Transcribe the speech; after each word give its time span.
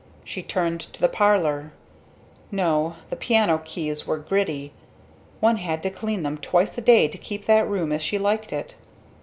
She 0.25 0.41
turned 0.41 0.81
to 0.81 0.99
the 0.99 1.07
parlor 1.07 1.73
no, 2.51 2.95
the 3.11 3.15
piano 3.15 3.59
keys 3.63 4.07
were 4.07 4.17
gritty, 4.17 4.71
one 5.39 5.57
had 5.57 5.83
to 5.83 5.91
clean 5.91 6.23
them 6.23 6.39
twice 6.39 6.75
a 6.75 6.81
day 6.81 7.07
to 7.07 7.19
keep 7.19 7.45
that 7.45 7.67
room 7.67 7.91
as 7.91 8.01
she 8.01 8.17
liked 8.17 8.51
it. 8.51 8.73